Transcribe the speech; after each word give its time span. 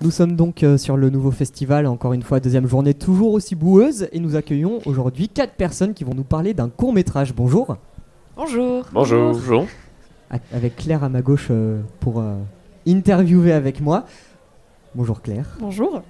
Nous 0.00 0.12
sommes 0.12 0.36
donc 0.36 0.62
euh, 0.62 0.78
sur 0.78 0.96
le 0.96 1.10
nouveau 1.10 1.32
festival, 1.32 1.86
encore 1.86 2.12
une 2.12 2.22
fois, 2.22 2.38
deuxième 2.38 2.68
journée 2.68 2.94
toujours 2.94 3.32
aussi 3.32 3.56
boueuse, 3.56 4.08
et 4.12 4.20
nous 4.20 4.36
accueillons 4.36 4.78
aujourd'hui 4.86 5.28
quatre 5.28 5.54
personnes 5.54 5.92
qui 5.92 6.04
vont 6.04 6.14
nous 6.14 6.22
parler 6.22 6.54
d'un 6.54 6.68
court 6.68 6.92
métrage. 6.92 7.34
Bonjour. 7.34 7.76
Bonjour. 8.36 8.84
Bonjour. 8.92 9.32
Bonjour. 9.32 9.66
Avec 10.52 10.76
Claire 10.76 11.02
à 11.02 11.08
ma 11.08 11.20
gauche 11.20 11.48
euh, 11.50 11.80
pour 11.98 12.20
euh, 12.20 12.36
interviewer 12.86 13.52
avec 13.52 13.80
moi. 13.80 14.04
Bonjour 14.94 15.20
Claire. 15.20 15.46
Bonjour. 15.60 16.02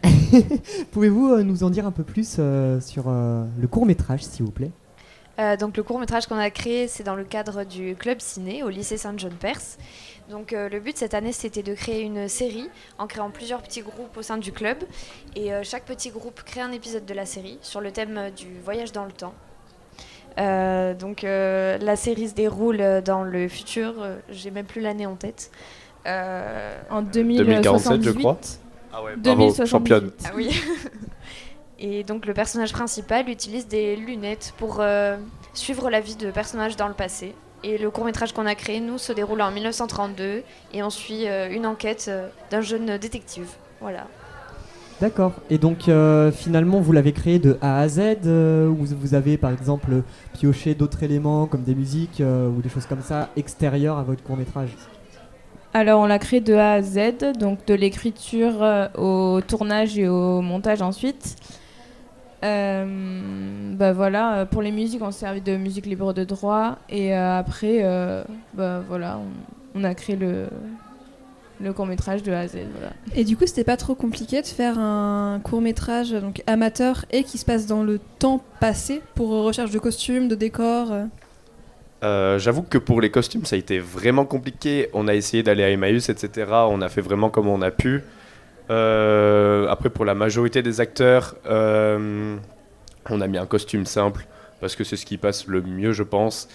Pouvez-vous 0.93 1.29
euh, 1.29 1.43
nous 1.43 1.65
en 1.65 1.71
dire 1.71 1.87
un 1.87 1.91
peu 1.91 2.05
plus 2.05 2.37
euh, 2.39 2.81
sur 2.81 3.05
euh, 3.07 3.45
le 3.59 3.67
court 3.69 3.87
métrage, 3.87 4.23
s'il 4.23 4.45
vous 4.45 4.53
plaît? 4.53 4.71
Euh, 5.39 5.57
donc 5.57 5.77
le 5.77 5.83
court 5.83 5.99
métrage 6.01 6.27
qu'on 6.27 6.39
a 6.39 6.51
créé, 6.51 6.89
c'est 6.89 7.05
dans 7.05 7.15
le 7.15 7.25
cadre 7.25 7.65
du 7.65 7.95
club 7.95 8.21
ciné 8.21 8.63
au 8.63 8.69
lycée 8.71 8.97
Saint-John-Perse. 8.97 9.79
Donc 10.31 10.53
euh, 10.53 10.69
le 10.69 10.81
but 10.81 10.97
cette 10.97 11.15
année, 11.15 11.33
c'était 11.33 11.63
de 11.63 11.75
créer 11.75 12.03
une 12.03 12.29
série 12.29 12.69
en 12.99 13.07
créant 13.07 13.31
plusieurs 13.31 13.63
petits 13.63 13.83
groupes 13.83 14.17
au 14.17 14.23
sein 14.23 14.37
du 14.37 14.53
club. 14.53 14.79
Et 15.37 15.53
euh, 15.55 15.63
chaque 15.63 15.85
petit 15.85 16.11
groupe 16.11 16.43
crée 16.45 16.61
un 16.61 16.73
épisode 16.73 17.07
de 17.07 17.15
la 17.15 17.25
série 17.25 17.59
sur 17.63 17.81
le 17.81 17.93
thème 17.93 18.31
du 18.37 18.47
voyage 18.65 18.93
dans 18.93 19.05
le 19.05 19.13
temps. 19.13 19.35
Euh, 20.39 20.95
donc 20.95 21.25
euh, 21.25 21.79
la 21.79 21.97
série 21.97 22.29
se 22.29 22.35
déroule 22.35 23.03
dans 23.05 23.23
le 23.25 23.49
futur, 23.49 23.95
euh, 23.99 24.17
j'ai 24.31 24.51
même 24.51 24.67
plus 24.67 24.81
l'année 24.81 25.07
en 25.07 25.17
tête. 25.17 25.51
Euh, 26.07 26.77
En 26.91 27.03
2047, 27.03 28.03
je 28.03 28.11
2078. 28.11 28.19
crois. 28.21 28.39
Ah 28.93 29.03
ouais, 29.03 29.13
2078. 29.17 29.67
championne. 29.71 30.11
Ah 30.25 30.31
oui. 30.35 30.49
Et 31.79 32.03
donc 32.05 32.27
le 32.27 32.35
personnage 32.35 32.73
principal 32.73 33.29
utilise 33.29 33.69
des 33.69 33.97
lunettes 33.97 34.55
pour 34.59 34.79
euh, 34.81 35.17
suivre 35.55 35.91
la 35.91 36.01
vie 36.01 36.17
de 36.17 36.31
personnages 36.31 36.77
dans 36.77 36.89
le 36.89 36.95
passé. 36.95 37.35
Et 37.65 37.79
le 37.79 37.91
court 37.91 38.05
métrage 38.05 38.33
qu'on 38.33 38.47
a 38.47 38.55
créé, 38.55 38.81
nous, 38.81 38.99
se 38.99 39.13
déroule 39.13 39.43
en 39.43 39.51
1932 39.51 40.43
et 40.73 40.83
on 40.83 40.91
suit 40.91 41.27
euh, 41.27 41.51
une 41.51 41.67
enquête 41.67 42.07
euh, 42.09 42.29
d'un 42.51 42.61
jeune 42.61 42.99
détective. 42.99 43.49
Voilà. 43.81 44.07
D'accord. 45.01 45.33
Et 45.49 45.59
donc 45.59 45.89
euh, 45.89 46.33
finalement, 46.33 46.81
vous 46.81 46.91
l'avez 46.93 47.13
créé 47.13 47.39
de 47.39 47.57
A 47.61 47.81
à 47.81 47.89
Z, 47.89 48.01
euh, 48.27 48.67
ou 48.67 48.79
vous 48.85 49.15
avez 49.15 49.37
par 49.37 49.53
exemple 49.53 50.03
pioché 50.33 50.75
d'autres 50.75 51.05
éléments 51.05 51.47
comme 51.47 51.63
des 51.63 51.77
musiques 51.77 52.21
euh, 52.21 52.49
ou 52.49 52.61
des 52.63 52.69
choses 52.69 52.87
comme 52.87 53.03
ça 53.03 53.29
extérieures 53.37 53.99
à 53.99 54.03
votre 54.03 54.25
court 54.25 54.37
métrage 54.37 54.71
Alors, 55.73 56.01
on 56.01 56.07
l'a 56.07 56.19
créé 56.19 56.41
de 56.41 56.55
A 56.55 56.73
à 56.73 56.83
Z, 56.83 57.39
donc 57.39 57.65
de 57.67 57.75
l'écriture 57.75 58.89
au 58.97 59.41
tournage 59.47 59.97
et 59.99 60.09
au 60.09 60.41
montage 60.41 60.83
ensuite. 60.83 61.37
Euh, 62.45 63.73
bah 63.75 63.93
voilà, 63.93 64.35
euh, 64.39 64.45
pour 64.45 64.63
les 64.63 64.71
musiques, 64.71 65.03
on 65.03 65.11
s'est 65.11 65.21
servi 65.21 65.41
de 65.41 65.57
musique 65.57 65.87
libre 65.87 66.13
de 66.13 66.25
droit. 66.25 66.79
Et 66.89 67.15
euh, 67.15 67.39
après, 67.39 67.81
euh, 67.83 68.23
bah 68.55 68.83
voilà, 68.89 69.19
on, 69.75 69.81
on 69.81 69.85
a 69.85 69.95
créé 69.95 70.17
le, 70.17 70.47
le 71.61 71.73
court 71.73 71.87
métrage 71.87 72.23
de 72.23 72.33
A 72.33 72.41
à 72.41 72.47
Z. 72.49 72.59
Voilà. 72.73 72.93
Et 73.17 73.25
du 73.25 73.37
coup, 73.37 73.47
c'était 73.47 73.65
pas 73.65 73.77
trop 73.77 73.95
compliqué 73.95 74.41
de 74.41 74.47
faire 74.47 74.79
un 74.79 75.41
court 75.43 75.61
métrage 75.61 76.13
donc 76.13 76.43
amateur 76.47 77.05
et 77.11 77.25
qui 77.25 77.39
se 77.39 77.45
passe 77.45 77.67
dans 77.67 77.83
le 77.83 77.99
temps 78.19 78.43
passé 78.61 79.03
pour 79.15 79.31
recherche 79.31 79.71
de 79.71 79.79
costumes, 79.79 80.29
de 80.29 80.35
décors. 80.35 80.93
Euh, 82.05 82.39
J'avoue 82.39 82.63
que 82.63 82.79
pour 82.79 83.01
les 83.01 83.11
costumes, 83.11 83.45
ça 83.45 83.57
a 83.57 83.59
été 83.59 83.81
vraiment 83.81 84.25
compliqué. 84.25 84.89
On 84.93 85.09
a 85.09 85.15
essayé 85.15 85.43
d'aller 85.43 85.65
à 85.65 85.71
Emmaüs, 85.71 86.09
etc. 86.09 86.47
On 86.71 86.81
a 86.81 86.89
fait 86.89 87.01
vraiment 87.01 87.31
comme 87.31 87.49
on 87.49 87.61
a 87.63 87.73
pu. 87.73 88.03
Euh, 88.71 89.67
après, 89.69 89.91
pour 89.91 90.05
la 90.05 90.15
majorité 90.15 90.63
des 90.63 90.81
acteurs, 90.81 91.37
euh, 91.47 92.37
on 93.09 93.21
a 93.21 93.27
mis 93.27 93.39
un 93.39 93.47
costume 93.47 93.87
simple 93.87 94.27
parce 94.61 94.77
que 94.77 94.85
c'est 94.85 94.97
ce 94.97 95.07
qui 95.07 95.17
passe 95.17 95.47
le 95.47 95.63
mieux, 95.63 95.93
je 95.93 96.03
pense. 96.03 96.49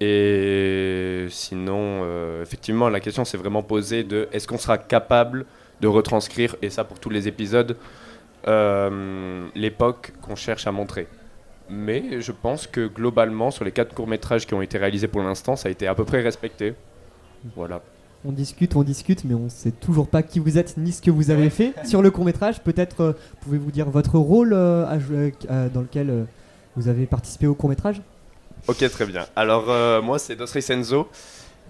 Et 0.00 1.26
sinon, 1.28 2.02
euh, 2.04 2.42
effectivement, 2.42 2.88
la 2.88 3.00
question 3.00 3.24
s'est 3.24 3.36
vraiment 3.36 3.62
posée 3.62 4.02
de 4.02 4.28
est-ce 4.32 4.48
qu'on 4.48 4.58
sera 4.58 4.78
capable 4.78 5.44
de 5.80 5.88
retranscrire, 5.88 6.56
et 6.62 6.70
ça 6.70 6.84
pour 6.84 6.98
tous 6.98 7.10
les 7.10 7.28
épisodes, 7.28 7.76
l'époque 9.54 10.12
qu'on 10.22 10.36
cherche 10.36 10.66
à 10.66 10.72
montrer. 10.72 11.06
Mais 11.68 12.20
je 12.20 12.32
pense 12.32 12.66
que 12.66 12.86
globalement, 12.86 13.50
sur 13.50 13.64
les 13.64 13.72
quatre 13.72 13.94
courts-métrages 13.94 14.46
qui 14.46 14.54
ont 14.54 14.62
été 14.62 14.76
réalisés 14.76 15.08
pour 15.08 15.22
l'instant, 15.22 15.56
ça 15.56 15.68
a 15.68 15.70
été 15.70 15.86
à 15.86 15.94
peu 15.94 16.04
près 16.04 16.20
respecté. 16.20 16.74
Voilà. 17.54 17.80
On 18.22 18.32
discute, 18.32 18.76
on 18.76 18.82
discute, 18.82 19.24
mais 19.24 19.34
on 19.34 19.48
sait 19.48 19.70
toujours 19.70 20.06
pas 20.06 20.22
qui 20.22 20.40
vous 20.40 20.58
êtes 20.58 20.76
ni 20.76 20.92
ce 20.92 21.00
que 21.00 21.10
vous 21.10 21.30
avez 21.30 21.48
fait 21.48 21.72
sur 21.86 22.02
le 22.02 22.10
court 22.10 22.26
métrage. 22.26 22.60
Peut-être 22.60 23.00
euh, 23.00 23.12
pouvez-vous 23.40 23.70
dire 23.70 23.88
votre 23.88 24.18
rôle 24.18 24.52
euh, 24.52 24.84
à 24.84 24.96
euh, 24.96 25.68
dans 25.70 25.80
lequel 25.80 26.26
vous 26.76 26.88
avez 26.88 27.06
participé 27.06 27.46
au 27.46 27.54
court 27.54 27.70
métrage 27.70 28.02
Ok, 28.68 28.86
très 28.90 29.06
bien. 29.06 29.24
Alors, 29.36 30.02
moi, 30.02 30.18
c'est 30.18 30.36
Dosrey 30.36 30.60
Senzo. 30.60 31.08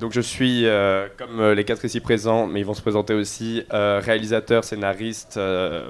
Donc, 0.00 0.12
je 0.12 0.21
suis, 0.21 0.66
comme 1.16 1.53
les 1.53 1.65
quatre 1.65 1.84
ici 1.84 2.00
présents, 2.00 2.49
mais 2.49 2.61
ils 2.61 2.67
vont 2.67 2.75
se 2.75 2.82
présenter 2.82 3.15
aussi, 3.15 3.62
réalisateur, 3.71 4.65
scénariste, 4.65 5.38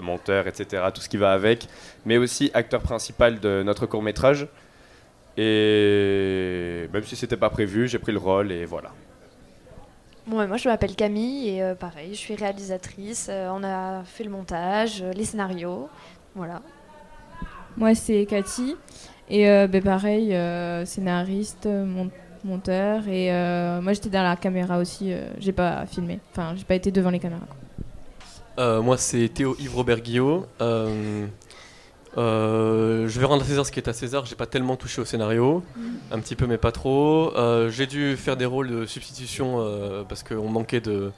monteur, 0.02 0.46
etc., 0.46 0.84
tout 0.94 1.00
ce 1.00 1.08
qui 1.08 1.16
va 1.16 1.32
avec, 1.32 1.68
mais 2.04 2.18
aussi 2.18 2.50
acteur 2.52 2.82
principal 2.82 3.40
de 3.40 3.62
notre 3.62 3.86
court-métrage. 3.86 4.46
Et 5.38 6.86
même 6.92 7.04
si 7.04 7.16
c'était 7.16 7.38
pas 7.38 7.50
prévu, 7.50 7.88
j'ai 7.88 7.98
pris 7.98 8.12
le 8.12 8.18
rôle 8.18 8.52
et 8.52 8.66
voilà. 8.66 8.92
Bon, 10.26 10.46
moi, 10.46 10.56
je 10.56 10.68
m'appelle 10.68 10.94
Camille 10.94 11.48
et 11.48 11.62
euh, 11.62 11.74
pareil, 11.74 12.10
je 12.12 12.18
suis 12.18 12.34
réalisatrice. 12.36 13.26
Euh, 13.30 13.48
on 13.52 13.64
a 13.64 14.04
fait 14.04 14.22
le 14.24 14.30
montage, 14.30 15.02
euh, 15.02 15.12
les 15.12 15.24
scénarios. 15.24 15.88
Voilà. 16.34 16.60
Moi, 17.76 17.94
c'est 17.94 18.26
Cathy. 18.26 18.76
Et 19.28 19.48
euh, 19.48 19.66
ben, 19.66 19.82
pareil, 19.82 20.34
euh, 20.34 20.84
scénariste, 20.84 21.66
mon- 21.66 22.10
monteur. 22.44 23.08
Et 23.08 23.32
euh, 23.32 23.80
moi, 23.80 23.92
j'étais 23.92 24.08
derrière 24.10 24.30
la 24.30 24.36
caméra 24.36 24.78
aussi. 24.78 25.12
euh, 25.12 25.30
j'ai 25.38 25.52
pas 25.52 25.86
filmé. 25.86 26.20
Enfin, 26.32 26.54
j'ai 26.56 26.64
pas 26.64 26.74
été 26.74 26.90
devant 26.92 27.10
les 27.10 27.18
caméras. 27.18 27.46
quoi. 27.46 27.56
Euh, 28.64 28.82
moi, 28.82 28.96
c'est 28.98 29.28
Théo 29.32 29.56
Yves 29.58 29.74
Robert 29.74 30.00
Guillot. 30.00 30.46
Euh, 32.18 33.06
je 33.08 33.20
vais 33.20 33.26
rendre 33.26 33.42
à 33.42 33.46
César 33.46 33.64
ce 33.64 33.70
qui 33.72 33.78
est 33.78 33.88
à 33.88 33.92
César. 33.92 34.26
J'ai 34.26 34.34
pas 34.34 34.46
tellement 34.46 34.76
touché 34.76 35.00
au 35.00 35.04
scénario, 35.04 35.62
un 36.10 36.18
petit 36.18 36.34
peu, 36.36 36.46
mais 36.46 36.58
pas 36.58 36.72
trop. 36.72 37.32
Euh, 37.36 37.70
j'ai 37.70 37.86
dû 37.86 38.16
faire 38.16 38.36
des 38.36 38.46
rôles 38.46 38.68
de 38.68 38.86
substitution 38.86 39.56
euh, 39.60 40.02
parce 40.08 40.22
qu'on 40.22 40.48
manquait 40.48 40.80
de, 40.80 41.12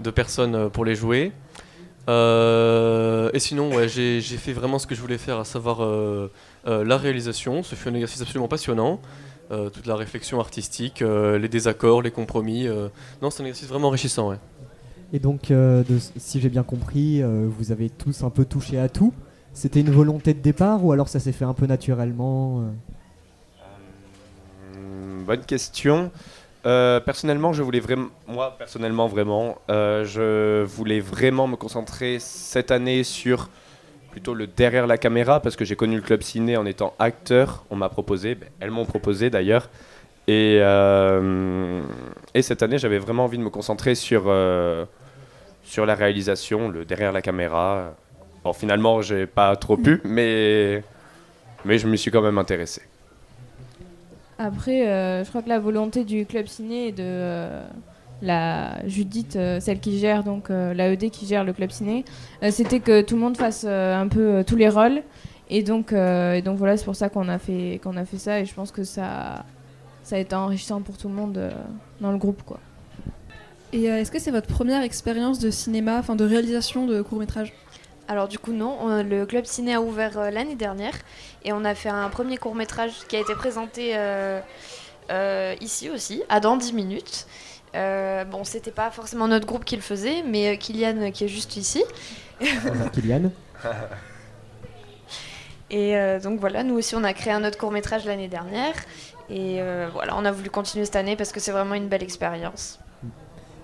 de 0.00 0.10
personnes 0.10 0.70
pour 0.70 0.84
les 0.84 0.94
jouer. 0.94 1.32
Euh, 2.08 3.30
et 3.34 3.38
sinon, 3.38 3.74
ouais, 3.74 3.88
j'ai 3.88 4.20
j'ai 4.22 4.36
fait 4.38 4.52
vraiment 4.54 4.78
ce 4.78 4.86
que 4.86 4.94
je 4.94 5.00
voulais 5.00 5.18
faire, 5.18 5.38
à 5.38 5.44
savoir 5.44 5.82
euh, 5.84 6.30
euh, 6.66 6.84
la 6.84 6.96
réalisation. 6.96 7.62
Ce 7.62 7.74
fut 7.74 7.88
un 7.88 7.94
exercice 7.94 8.22
absolument 8.22 8.48
passionnant. 8.48 9.00
Euh, 9.50 9.70
toute 9.70 9.86
la 9.86 9.96
réflexion 9.96 10.40
artistique, 10.40 11.00
euh, 11.02 11.38
les 11.38 11.48
désaccords, 11.48 12.02
les 12.02 12.10
compromis. 12.10 12.66
euh. 12.66 12.88
Non, 13.22 13.30
c'est 13.30 13.42
un 13.42 13.46
exercice 13.46 13.68
vraiment 13.68 13.88
enrichissant. 13.88 14.30
Ouais. 14.30 14.36
Et 15.12 15.18
donc, 15.18 15.50
euh, 15.50 15.82
de- 15.88 15.98
si 16.18 16.40
j'ai 16.40 16.50
bien 16.50 16.62
compris, 16.62 17.22
euh, 17.22 17.46
vous 17.48 17.72
avez 17.72 17.88
tous 17.88 18.22
un 18.24 18.30
peu 18.30 18.44
touché 18.44 18.78
à 18.78 18.88
tout. 18.90 19.12
C'était 19.58 19.80
une 19.80 19.90
volonté 19.90 20.34
de 20.34 20.38
départ 20.38 20.84
ou 20.84 20.92
alors 20.92 21.08
ça 21.08 21.18
s'est 21.18 21.32
fait 21.32 21.44
un 21.44 21.52
peu 21.52 21.66
naturellement 21.66 22.60
euh 22.60 22.70
Hmm, 24.76 25.24
Bonne 25.24 25.44
question. 25.44 26.12
Euh, 26.64 27.00
personnellement, 27.00 27.52
je 27.52 27.64
voulais 27.64 27.80
vraiment, 27.80 28.06
moi 28.28 28.54
personnellement 28.56 29.08
vraiment, 29.08 29.58
euh, 29.68 30.04
je 30.04 30.62
voulais 30.62 31.00
vraiment 31.00 31.48
me 31.48 31.56
concentrer 31.56 32.18
cette 32.20 32.70
année 32.70 33.02
sur 33.02 33.50
plutôt 34.12 34.32
le 34.32 34.46
derrière 34.46 34.86
la 34.86 34.96
caméra 34.96 35.40
parce 35.40 35.56
que 35.56 35.64
j'ai 35.64 35.74
connu 35.74 35.96
le 35.96 36.02
club 36.02 36.22
ciné 36.22 36.56
en 36.56 36.64
étant 36.64 36.94
acteur. 37.00 37.64
On 37.68 37.74
m'a 37.74 37.88
proposé, 37.88 38.36
ben, 38.36 38.48
elles 38.60 38.70
m'ont 38.70 38.86
proposé 38.86 39.28
d'ailleurs. 39.28 39.70
Et, 40.28 40.58
et 42.34 42.42
cette 42.42 42.62
année, 42.62 42.78
j'avais 42.78 42.98
vraiment 42.98 43.24
envie 43.24 43.38
de 43.38 43.42
me 43.42 43.50
concentrer 43.50 43.96
sur, 43.96 44.32
sur 45.64 45.86
la 45.86 45.94
réalisation, 45.96 46.68
le 46.68 46.84
derrière 46.84 47.10
la 47.10 47.22
caméra. 47.22 47.96
Bon, 48.44 48.52
finalement, 48.52 49.02
j'ai 49.02 49.26
pas 49.26 49.54
trop 49.56 49.76
pu, 49.76 50.00
mais, 50.04 50.82
mais 51.64 51.78
je 51.78 51.86
me 51.86 51.96
suis 51.96 52.10
quand 52.10 52.22
même 52.22 52.38
intéressé. 52.38 52.82
Après, 54.38 54.86
euh, 54.88 55.24
je 55.24 55.28
crois 55.28 55.42
que 55.42 55.48
la 55.48 55.58
volonté 55.58 56.04
du 56.04 56.24
club 56.24 56.46
ciné 56.46 56.88
et 56.88 56.92
de 56.92 57.02
euh, 57.02 57.64
la 58.22 58.86
Judith, 58.86 59.34
euh, 59.34 59.58
celle 59.58 59.80
qui 59.80 59.98
gère 59.98 60.22
donc 60.22 60.50
euh, 60.50 60.72
l'AED 60.74 61.10
qui 61.10 61.26
gère 61.26 61.42
le 61.42 61.52
club 61.52 61.70
ciné, 61.70 62.04
euh, 62.44 62.50
c'était 62.52 62.78
que 62.78 63.02
tout 63.02 63.16
le 63.16 63.20
monde 63.20 63.36
fasse 63.36 63.64
euh, 63.66 64.00
un 64.00 64.06
peu 64.06 64.36
euh, 64.36 64.42
tous 64.44 64.56
les 64.56 64.68
rôles. 64.68 65.02
Et 65.50 65.62
donc, 65.62 65.92
euh, 65.92 66.34
et 66.34 66.42
donc 66.42 66.56
voilà, 66.58 66.76
c'est 66.76 66.84
pour 66.84 66.94
ça 66.94 67.08
qu'on 67.08 67.28
a 67.28 67.38
fait 67.38 67.80
qu'on 67.82 67.96
a 67.96 68.04
fait 68.04 68.18
ça. 68.18 68.38
Et 68.40 68.44
je 68.44 68.54
pense 68.54 68.70
que 68.70 68.84
ça 68.84 69.44
ça 70.04 70.16
a 70.16 70.18
été 70.20 70.36
enrichissant 70.36 70.82
pour 70.82 70.96
tout 70.96 71.08
le 71.08 71.14
monde 71.14 71.36
euh, 71.38 71.50
dans 72.00 72.12
le 72.12 72.18
groupe, 72.18 72.42
quoi. 72.44 72.60
Et 73.72 73.90
euh, 73.90 73.98
est-ce 73.98 74.10
que 74.10 74.18
c'est 74.18 74.30
votre 74.30 74.46
première 74.46 74.82
expérience 74.82 75.38
de 75.40 75.50
cinéma, 75.50 75.98
enfin 75.98 76.16
de 76.16 76.24
réalisation 76.24 76.86
de 76.86 77.02
court 77.02 77.18
métrage 77.18 77.52
Alors 78.08 78.26
du 78.26 78.38
coup 78.38 78.52
non, 78.52 78.76
on- 78.80 79.02
le 79.02 79.26
club 79.26 79.44
ciné 79.44 79.74
a 79.74 79.80
ouvert 79.82 80.18
euh, 80.18 80.30
l'année 80.30 80.54
dernière 80.54 80.94
et 81.44 81.52
on 81.52 81.64
a 81.64 81.74
fait 81.74 81.90
un 81.90 82.08
premier 82.08 82.38
court 82.38 82.54
métrage 82.54 82.92
qui 83.08 83.16
a 83.16 83.20
été 83.20 83.34
présenté 83.34 83.92
euh, 83.96 84.40
euh, 85.10 85.54
ici 85.60 85.90
aussi, 85.90 86.22
à 86.28 86.40
dans 86.40 86.56
10 86.56 86.72
minutes. 86.72 87.26
Bon, 87.74 88.42
c'était 88.44 88.70
pas 88.72 88.90
forcément 88.90 89.28
notre 89.28 89.46
groupe 89.46 89.64
qui 89.64 89.76
le 89.76 89.82
faisait, 89.82 90.22
mais 90.26 90.56
Kylian 90.58 91.10
qui 91.12 91.24
est 91.24 91.28
juste 91.28 91.56
ici. 91.56 91.84
Kylian. 92.92 93.30
Et 95.70 95.94
donc 96.22 96.40
voilà, 96.40 96.62
nous 96.64 96.74
aussi 96.76 96.96
on 96.96 97.04
a 97.04 97.12
créé 97.12 97.32
un 97.32 97.44
autre 97.44 97.58
court 97.58 97.70
métrage 97.70 98.04
l'année 98.06 98.26
dernière. 98.28 98.74
Et 99.30 99.60
voilà, 99.92 100.16
on 100.16 100.24
a 100.24 100.32
voulu 100.32 100.50
continuer 100.50 100.86
cette 100.86 100.96
année 100.96 101.14
parce 101.14 101.30
que 101.30 101.40
c'est 101.40 101.52
vraiment 101.52 101.74
une 101.74 101.88
belle 101.88 102.02
expérience. 102.02 102.80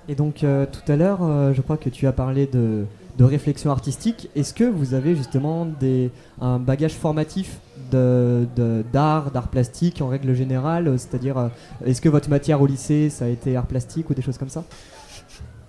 Et 0.08 0.14
donc, 0.14 0.44
euh, 0.44 0.66
tout 0.66 0.92
à 0.92 0.96
l'heure, 0.96 1.20
euh, 1.22 1.52
je 1.54 1.62
crois 1.62 1.76
que 1.78 1.88
tu 1.88 2.06
as 2.06 2.12
parlé 2.12 2.46
de 2.46 2.84
de 3.18 3.24
réflexion 3.24 3.70
artistique. 3.70 4.28
Est-ce 4.34 4.52
que 4.52 4.64
vous 4.64 4.94
avez 4.94 5.14
justement 5.14 5.66
des, 5.66 6.10
un 6.40 6.58
bagage 6.58 6.94
formatif 6.94 7.58
d'art, 7.90 9.30
d'art 9.30 9.48
plastique 9.48 10.00
en 10.02 10.08
règle 10.08 10.34
générale 10.34 10.98
C'est-à-dire, 10.98 11.38
euh, 11.38 11.48
est-ce 11.84 12.00
que 12.00 12.08
votre 12.08 12.28
matière 12.28 12.60
au 12.60 12.66
lycée, 12.66 13.10
ça 13.10 13.26
a 13.26 13.28
été 13.28 13.56
art 13.56 13.66
plastique 13.66 14.10
ou 14.10 14.14
des 14.14 14.22
choses 14.22 14.38
comme 14.38 14.48
ça? 14.48 14.64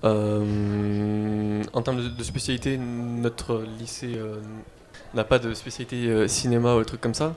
Euh, 0.03 1.63
en 1.74 1.81
termes 1.81 2.01
de, 2.15 2.24
spécialité, 2.24 2.77
notre 2.77 3.63
lycée 3.80 4.13
euh, 4.18 4.38
n'a 5.13 5.24
pas 5.24 5.39
de 5.39 5.53
spécialité 5.53 6.07
euh, 6.07 6.27
cinéma 6.27 6.75
ou 6.75 6.80
des 6.80 6.86
trucs 6.86 7.01
comme 7.01 7.13
ça. 7.13 7.36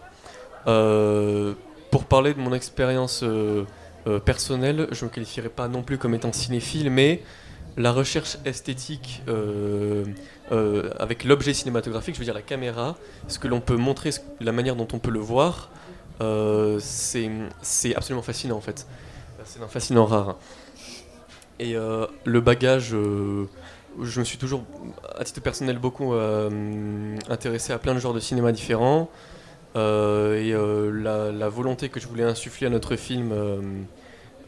Euh, 0.67 1.55
pour 1.91 2.05
parler 2.05 2.35
de 2.35 2.41
mon 2.41 2.53
expérience 2.53 3.23
euh, 3.23 3.65
euh, 4.07 4.19
personnelle, 4.19 4.89
je 4.93 5.05
ne 5.05 5.09
me 5.09 5.15
qualifierais 5.15 5.49
pas 5.49 5.69
non 5.69 5.83
plus 5.83 5.99
comme 5.99 6.15
étant 6.15 6.33
cinéphile, 6.33 6.91
mais 6.91 7.23
la 7.79 7.93
recherche 7.93 8.37
esthétique 8.45 9.23
euh, 9.29 10.05
euh, 10.51 10.91
avec 10.99 11.25
l'objet 11.25 11.55
cinématographique, 11.55 12.17
je 12.17 12.19
veux 12.19 12.25
dire 12.25 12.35
la 12.35 12.43
caméra, 12.43 12.97
ce 13.29 13.39
que 13.39 13.47
l'on 13.47 13.61
peut 13.61 13.77
montrer, 13.77 14.11
la 14.41 14.53
manière 14.53 14.75
dont 14.75 14.89
on 14.93 14.99
peut 14.99 15.13
le 15.13 15.21
voir, 15.21 15.71
euh, 16.21 16.79
c'est 16.81 17.95
absolument 17.95 18.23
fascinant 18.23 18.57
en 18.57 18.61
fait. 18.61 18.87
C'est 19.45 19.63
un 19.63 19.69
fascinant 19.69 20.05
rare. 20.05 20.37
Et 21.61 21.75
le 21.75 22.41
bagage, 22.41 22.91
je 22.91 24.21
me 24.21 24.25
suis 24.25 24.37
toujours, 24.37 24.65
à 25.17 25.25
titre 25.25 25.41
personnel, 25.41 25.79
beaucoup 25.79 26.13
intéressé 27.31 27.73
à 27.73 27.79
plein 27.79 27.95
de 27.95 27.99
genres 27.99 28.13
de 28.13 28.21
cinéma 28.21 28.53
différents. 28.53 29.09
Et 29.75 30.53
la 30.53 31.49
volonté 31.49 31.89
que 31.89 31.99
je 31.99 32.07
voulais 32.07 32.25
insuffler 32.25 32.67
à 32.67 32.71
notre 32.71 32.97
film, 32.97 33.33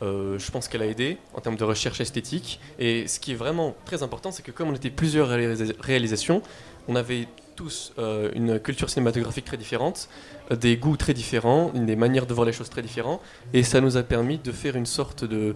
euh, 0.03 0.39
je 0.39 0.51
pense 0.51 0.69
qu'elle 0.69 0.83
a 0.83 0.87
aidé 0.87 1.19
en 1.35 1.41
termes 1.41 1.57
de 1.57 1.65
recherche 1.65 2.01
esthétique. 2.01 2.61
Et 2.79 3.07
ce 3.07 3.21
qui 3.21 3.33
est 3.33 3.35
vraiment 3.35 3.75
très 3.85 4.03
important, 4.03 4.31
c'est 4.33 4.43
que 4.43 4.51
comme 4.51 4.69
on 4.69 4.75
était 4.75 4.91
plusieurs 4.91 5.29
réalisa- 5.31 5.75
réalisations, 5.81 6.43
on 6.89 6.97
avait 6.97 7.29
tous 7.57 7.93
euh, 7.99 8.31
une 8.35 8.59
culture 8.59 8.89
cinématographique 8.89 9.45
très 9.45 9.57
différente, 9.57 10.09
euh, 10.51 10.57
des 10.57 10.77
goûts 10.77 10.97
très 10.97 11.15
différents, 11.15 11.71
des 11.75 11.97
manières 11.97 12.27
de 12.27 12.35
voir 12.35 12.47
les 12.47 12.53
choses 12.53 12.71
très 12.71 12.83
différentes. 12.83 13.21
Et 13.53 13.63
ça 13.63 13.81
nous 13.81 13.97
a 13.97 14.03
permis 14.03 14.39
de 14.39 14.53
faire 14.53 14.77
une 14.77 14.87
sorte 14.87 15.25
de 15.25 15.55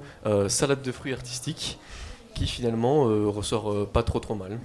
salade 0.49 0.83
de 0.83 0.93
fruits 0.93 1.13
artistique 1.13 1.79
qui 2.35 2.47
finalement 2.47 3.05
ressort 3.31 3.89
pas 3.89 4.03
trop 4.03 4.19
trop 4.19 4.35
mal. 4.35 4.59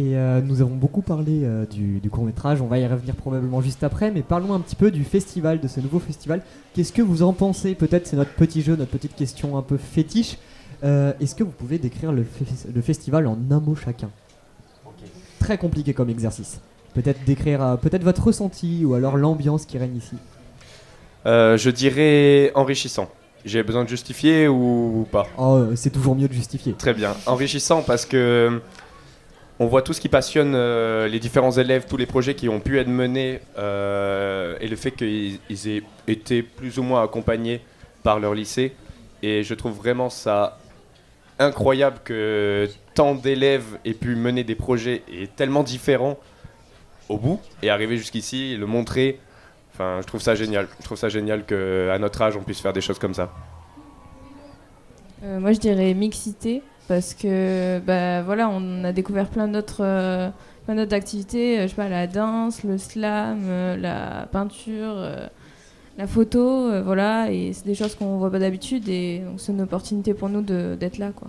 Et 0.00 0.16
euh, 0.16 0.40
nous 0.40 0.62
avons 0.62 0.76
beaucoup 0.76 1.02
parlé 1.02 1.40
euh, 1.44 1.66
du, 1.66 2.08
court 2.10 2.24
métrage, 2.24 2.62
on 2.62 2.66
va 2.66 2.78
y 2.78 2.86
revenir 2.86 3.14
probablement 3.14 3.60
juste 3.60 3.84
après, 3.84 4.10
mais 4.10 4.22
parlons 4.22 4.54
un 4.54 4.60
petit 4.60 4.74
peu 4.74 4.90
du 4.90 5.04
festival, 5.04 5.60
de 5.60 5.68
ce 5.68 5.78
nouveau 5.78 5.98
festival. 5.98 6.40
Qu'est-ce 6.72 6.94
que 6.94 7.02
vous 7.02 7.22
en 7.22 7.34
pensez? 7.34 7.74
Peut-être 7.74 8.06
c'est 8.06 8.16
notre 8.16 8.32
petit 8.32 8.62
jeu, 8.62 8.76
notre 8.76 8.92
petite 8.92 9.14
question 9.14 9.58
un 9.58 9.62
peu 9.62 9.76
fétiche. 9.76 10.38
Euh, 10.84 11.12
Est-ce 11.20 11.34
que 11.34 11.44
vous 11.44 11.50
pouvez 11.50 11.76
décrire 11.78 12.12
le, 12.12 12.22
fe- 12.22 12.72
le 12.74 12.80
festival 12.80 13.26
en 13.26 13.36
un 13.50 13.60
mot 13.60 13.74
chacun? 13.74 14.08
Très 15.38 15.58
compliqué 15.58 15.92
comme 15.92 16.08
exercice. 16.08 16.60
Peut-être 16.94 17.22
décrire 17.26 17.76
peut-être 17.82 18.02
votre 18.02 18.24
ressenti 18.24 18.86
ou 18.86 18.94
alors 18.94 19.18
l'ambiance 19.18 19.66
qui 19.66 19.76
règne 19.76 19.96
ici. 19.96 20.16
Je 21.26 21.70
dirais 21.70 22.52
enrichissant. 22.54 23.10
J'ai 23.44 23.62
besoin 23.62 23.84
de 23.84 23.88
justifier 23.90 24.48
ou 24.48 25.06
pas? 25.12 25.26
Oh, 25.36 25.60
c'est 25.74 25.90
toujours 25.90 26.14
mieux 26.14 26.28
de 26.28 26.32
justifier. 26.32 26.72
Très 26.72 26.94
bien. 26.94 27.14
Enrichissant 27.26 27.82
parce 27.82 28.06
que 28.06 28.60
on 29.60 29.66
voit 29.66 29.82
tout 29.82 29.92
ce 29.92 30.00
qui 30.00 30.08
passionne 30.08 30.54
euh, 30.54 31.06
les 31.06 31.20
différents 31.20 31.50
élèves, 31.50 31.84
tous 31.86 31.98
les 31.98 32.06
projets 32.06 32.34
qui 32.34 32.48
ont 32.48 32.60
pu 32.60 32.80
être 32.80 32.88
menés 32.88 33.40
euh, 33.58 34.56
et 34.58 34.66
le 34.66 34.74
fait 34.74 34.90
qu'ils 34.90 35.38
ils 35.50 35.68
aient 35.68 35.82
été 36.08 36.42
plus 36.42 36.78
ou 36.78 36.82
moins 36.82 37.04
accompagnés 37.04 37.60
par 38.02 38.20
leur 38.20 38.34
lycée. 38.34 38.74
Et 39.22 39.44
je 39.44 39.52
trouve 39.52 39.76
vraiment 39.76 40.08
ça 40.08 40.58
incroyable 41.38 41.98
que 42.02 42.70
tant 42.94 43.14
d'élèves 43.14 43.78
aient 43.84 43.92
pu 43.92 44.16
mener 44.16 44.44
des 44.44 44.54
projets 44.54 45.02
et 45.12 45.26
tellement 45.26 45.62
différents 45.62 46.18
au 47.10 47.18
bout 47.18 47.38
et 47.62 47.68
arriver 47.68 47.98
jusqu'ici 47.98 48.52
et 48.54 48.56
le 48.56 48.66
montrer. 48.66 49.20
Enfin, 49.74 49.98
je 50.00 50.06
trouve 50.06 50.22
ça 50.22 50.34
génial. 50.34 50.68
Je 50.78 50.84
trouve 50.84 50.96
ça 50.96 51.10
génial 51.10 51.44
qu'à 51.44 51.98
notre 51.98 52.22
âge, 52.22 52.34
on 52.34 52.42
puisse 52.42 52.60
faire 52.60 52.72
des 52.72 52.80
choses 52.80 52.98
comme 52.98 53.14
ça. 53.14 53.30
Euh, 55.22 55.38
moi, 55.38 55.52
je 55.52 55.58
dirais 55.58 55.92
mixité 55.92 56.62
parce 56.90 57.14
que 57.14 57.78
bah 57.86 58.20
voilà, 58.22 58.48
on 58.48 58.82
a 58.82 58.90
découvert 58.90 59.28
plein 59.28 59.46
d'autres 59.46 59.84
euh, 59.84 60.28
activités, 60.90 61.60
euh, 61.60 61.62
je 61.62 61.68
sais 61.68 61.76
pas 61.76 61.88
la 61.88 62.08
danse, 62.08 62.64
le 62.64 62.78
slam, 62.78 63.42
euh, 63.44 63.76
la 63.76 64.26
peinture, 64.32 64.94
euh, 64.96 65.28
la 65.98 66.08
photo, 66.08 66.82
voilà, 66.82 67.30
et 67.30 67.52
c'est 67.52 67.64
des 67.64 67.76
choses 67.76 67.94
qu'on 67.94 68.18
voit 68.18 68.32
pas 68.32 68.40
d'habitude 68.40 68.88
et 68.88 69.20
donc 69.20 69.40
c'est 69.40 69.52
une 69.52 69.60
opportunité 69.60 70.14
pour 70.14 70.28
nous 70.30 70.42
d'être 70.42 70.98
là 70.98 71.12
quoi. 71.14 71.28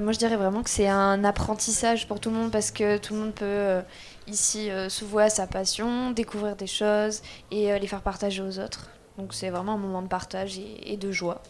Moi, 0.00 0.12
je 0.12 0.18
dirais 0.18 0.36
vraiment 0.36 0.62
que 0.62 0.70
c'est 0.70 0.86
un 0.86 1.24
apprentissage 1.24 2.06
pour 2.06 2.20
tout 2.20 2.30
le 2.30 2.36
monde 2.36 2.52
parce 2.52 2.70
que 2.70 2.98
tout 2.98 3.14
le 3.14 3.20
monde 3.20 3.34
peut 3.34 3.80
ici 4.28 4.68
s'ouvrir 4.88 5.26
à 5.26 5.30
sa 5.30 5.48
passion, 5.48 6.12
découvrir 6.12 6.54
des 6.54 6.68
choses 6.68 7.22
et 7.50 7.76
les 7.76 7.86
faire 7.88 8.02
partager 8.02 8.40
aux 8.40 8.60
autres. 8.60 8.88
Donc, 9.18 9.34
c'est 9.34 9.50
vraiment 9.50 9.72
un 9.72 9.78
moment 9.78 10.02
de 10.02 10.06
partage 10.06 10.60
et 10.60 10.96
de 10.96 11.10
joie. 11.10 11.42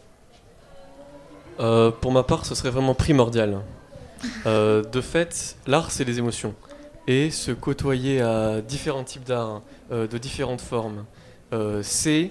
Euh, 1.61 1.91
pour 1.91 2.13
ma 2.13 2.23
part, 2.23 2.47
ce 2.47 2.55
serait 2.55 2.71
vraiment 2.71 2.95
primordial. 2.95 3.61
Euh, 4.47 4.83
de 4.83 5.01
fait, 5.01 5.57
l'art, 5.67 5.91
c'est 5.91 6.05
les 6.05 6.19
émotions. 6.19 6.55
Et 7.07 7.31
se 7.31 7.53
côtoyer 7.53 8.21
à 8.21 8.61
différents 8.61 9.05
types 9.05 9.25
d'art, 9.25 9.63
euh, 9.93 10.07
de 10.07 10.19
différentes 10.19 10.61
formes, 10.61 11.05
c'est 11.83 12.31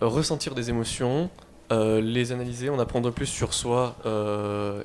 ressentir 0.00 0.54
des 0.54 0.70
émotions, 0.70 1.28
les 1.70 2.32
analyser, 2.32 2.70
en 2.70 2.78
apprendre 2.78 3.10
plus 3.10 3.26
sur 3.26 3.52
soi 3.52 3.94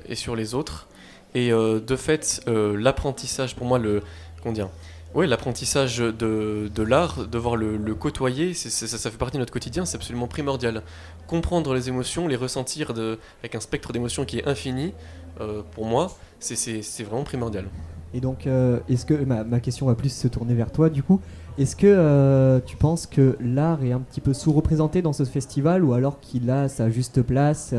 et 0.06 0.14
sur 0.14 0.36
les 0.36 0.54
autres. 0.54 0.86
Et 1.34 1.48
de 1.50 1.96
fait, 1.96 2.42
l'apprentissage, 2.46 3.56
pour 3.56 3.66
moi, 3.66 3.78
le, 3.78 4.02
comment 4.42 4.52
dire, 4.52 4.68
ouais, 5.14 5.26
l'apprentissage 5.26 5.98
de, 5.98 6.70
de 6.72 6.82
l'art, 6.82 7.26
devoir 7.26 7.56
le, 7.56 7.76
le 7.76 7.94
côtoyer, 7.94 8.54
ça, 8.54 8.86
ça 8.86 9.10
fait 9.10 9.18
partie 9.18 9.36
de 9.36 9.40
notre 9.40 9.52
quotidien, 9.52 9.84
c'est 9.84 9.96
absolument 9.96 10.28
primordial. 10.28 10.82
Comprendre 11.26 11.74
les 11.74 11.88
émotions, 11.88 12.28
les 12.28 12.36
ressentir 12.36 12.94
de, 12.94 13.18
avec 13.40 13.54
un 13.54 13.60
spectre 13.60 13.92
d'émotions 13.92 14.24
qui 14.24 14.38
est 14.38 14.46
infini, 14.48 14.92
euh, 15.40 15.62
pour 15.72 15.84
moi, 15.86 16.12
c'est- 16.40 16.82
vraiment 17.02 17.24
primordial. 17.24 17.66
Et 18.14 18.20
donc, 18.20 18.46
euh, 18.46 18.80
est-ce 18.88 19.04
que 19.04 19.14
ma, 19.14 19.44
ma 19.44 19.60
question 19.60 19.86
va 19.86 19.94
plus 19.94 20.12
se 20.12 20.28
tourner 20.28 20.54
vers 20.54 20.72
toi 20.72 20.88
du 20.88 21.02
coup 21.02 21.20
Est-ce 21.58 21.76
que 21.76 21.86
euh, 21.86 22.58
tu 22.64 22.76
penses 22.76 23.06
que 23.06 23.36
l'art 23.40 23.84
est 23.84 23.92
un 23.92 24.00
petit 24.00 24.20
peu 24.22 24.32
sous-représenté 24.32 25.02
dans 25.02 25.12
ce 25.12 25.24
festival 25.24 25.84
ou 25.84 25.92
alors 25.92 26.18
qu'il 26.20 26.48
a 26.50 26.68
sa 26.68 26.88
juste 26.88 27.20
place 27.22 27.74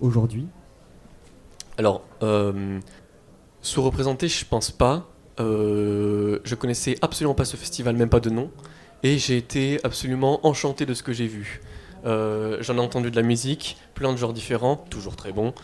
aujourd'hui? 0.00 0.46
Alors, 1.78 2.02
sous-représenté, 3.62 4.28
je 4.28 4.44
pense 4.44 4.70
pas. 4.70 5.09
Euh, 5.40 6.38
je 6.44 6.54
connaissais 6.54 6.96
absolument 7.02 7.34
pas 7.34 7.44
ce 7.44 7.56
festival, 7.56 7.96
même 7.96 8.08
pas 8.10 8.20
de 8.20 8.30
nom. 8.30 8.50
Et 9.02 9.18
j'ai 9.18 9.36
été 9.36 9.80
absolument 9.82 10.46
enchanté 10.46 10.84
de 10.86 10.94
ce 10.94 11.02
que 11.02 11.12
j'ai 11.12 11.26
vu. 11.26 11.60
Euh, 12.06 12.58
J'en 12.60 12.76
ai 12.76 12.80
entendu 12.80 13.10
de 13.10 13.16
la 13.16 13.22
musique, 13.22 13.76
plein 13.94 14.12
de 14.12 14.18
genres 14.18 14.32
différents, 14.34 14.76
toujours 14.90 15.16
très 15.16 15.32
bon. 15.32 15.54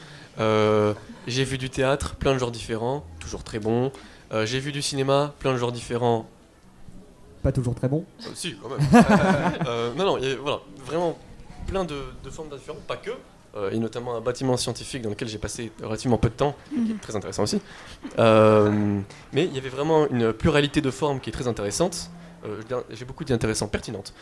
Euh, 0.40 0.94
j'ai 1.26 1.44
vu 1.44 1.58
du 1.58 1.70
théâtre, 1.70 2.16
plein 2.16 2.32
de 2.34 2.38
genres 2.38 2.50
différents, 2.50 3.04
toujours 3.20 3.44
très 3.44 3.58
bon. 3.58 3.92
Euh, 4.32 4.44
j'ai 4.46 4.58
vu 4.58 4.72
du 4.72 4.82
cinéma, 4.82 5.34
plein 5.38 5.52
de 5.52 5.58
genres 5.58 5.72
différents, 5.72 6.26
Pas 7.42 7.52
toujours 7.52 7.74
très 7.74 7.88
bon 7.88 8.04
si, 8.34 8.54
quand 8.56 8.68
même. 8.70 8.80
Non, 9.96 10.04
non, 10.04 10.18
y 10.18 10.26
a- 10.32 10.36
voilà, 10.36 10.58
vraiment 10.84 11.16
plein 11.66 11.84
de, 11.84 11.96
de 12.24 12.30
formes 12.30 12.48
différentes, 12.50 12.82
pas 12.82 12.96
que. 12.96 13.10
Euh, 13.56 13.70
et 13.70 13.78
notamment 13.78 14.14
un 14.14 14.20
bâtiment 14.20 14.56
scientifique 14.58 15.00
dans 15.00 15.08
lequel 15.08 15.28
j'ai 15.28 15.38
passé 15.38 15.72
relativement 15.82 16.18
peu 16.18 16.28
de 16.28 16.34
temps, 16.34 16.54
qui 16.68 16.92
est 16.92 17.00
très 17.00 17.16
intéressant 17.16 17.44
aussi. 17.44 17.58
Euh, 18.18 19.00
mais 19.32 19.46
il 19.46 19.54
y 19.54 19.58
avait 19.58 19.70
vraiment 19.70 20.06
une 20.08 20.32
pluralité 20.34 20.82
de 20.82 20.90
formes 20.90 21.20
qui 21.20 21.30
est 21.30 21.32
très 21.32 21.48
intéressante. 21.48 22.10
Euh, 22.44 22.60
j'ai 22.90 23.06
beaucoup 23.06 23.24
dit 23.24 23.32
intéressant, 23.32 23.66
pertinente, 23.66 24.12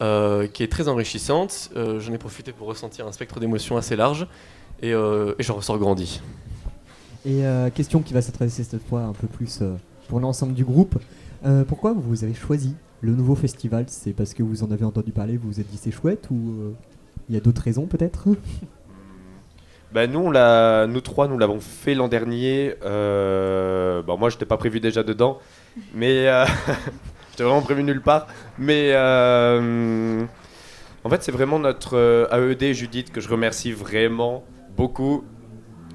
euh, 0.00 0.46
qui 0.46 0.62
est 0.62 0.72
très 0.72 0.88
enrichissante. 0.88 1.70
Euh, 1.76 2.00
J'en 2.00 2.14
ai 2.14 2.18
profité 2.18 2.52
pour 2.52 2.68
ressentir 2.68 3.06
un 3.06 3.12
spectre 3.12 3.38
d'émotions 3.38 3.76
assez 3.76 3.96
large 3.96 4.26
et, 4.80 4.94
euh, 4.94 5.34
et 5.38 5.42
j'en 5.42 5.56
ressors 5.56 5.78
grandi. 5.78 6.22
Et 7.26 7.44
euh, 7.44 7.68
question 7.68 8.00
qui 8.00 8.14
va 8.14 8.22
s'adresser 8.22 8.64
cette 8.64 8.88
fois 8.88 9.02
un 9.02 9.12
peu 9.12 9.26
plus 9.26 9.58
euh, 9.60 9.74
pour 10.08 10.20
l'ensemble 10.20 10.54
du 10.54 10.64
groupe. 10.64 10.98
Euh, 11.44 11.64
pourquoi 11.64 11.92
vous 11.92 12.24
avez 12.24 12.32
choisi 12.32 12.74
le 13.02 13.12
nouveau 13.12 13.34
festival? 13.34 13.84
C'est 13.88 14.14
parce 14.14 14.32
que 14.32 14.42
vous 14.42 14.62
en 14.62 14.70
avez 14.70 14.86
entendu 14.86 15.12
parler, 15.12 15.36
vous 15.36 15.48
vous 15.48 15.60
êtes 15.60 15.68
dit 15.68 15.78
c'est 15.80 15.90
chouette 15.90 16.28
ou 16.30 16.36
euh, 16.36 16.72
il 17.28 17.34
y 17.34 17.38
a 17.38 17.40
d'autres 17.40 17.62
raisons 17.62 17.86
peut-être? 17.86 18.28
Bah, 19.92 20.06
nous, 20.06 20.32
nous 20.32 21.00
trois, 21.00 21.26
nous 21.26 21.38
l'avons 21.38 21.60
fait 21.60 21.94
l'an 21.94 22.06
dernier. 22.06 22.74
Euh, 22.84 24.02
bon, 24.02 24.16
moi, 24.16 24.30
je 24.30 24.36
n'étais 24.36 24.46
pas 24.46 24.56
prévu 24.56 24.78
déjà 24.78 25.02
dedans, 25.02 25.40
mais 25.94 26.28
euh, 26.28 26.44
j'étais 27.30 27.42
vraiment 27.42 27.62
prévu 27.62 27.82
nulle 27.82 28.00
part. 28.00 28.28
Mais 28.56 28.92
euh, 28.94 30.24
en 31.02 31.08
fait, 31.08 31.22
c'est 31.22 31.32
vraiment 31.32 31.58
notre 31.58 31.96
euh, 31.96 32.52
AED 32.52 32.72
Judith 32.72 33.10
que 33.10 33.20
je 33.20 33.28
remercie 33.28 33.72
vraiment 33.72 34.44
beaucoup 34.76 35.24